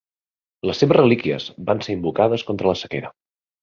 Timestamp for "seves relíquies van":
0.85-1.87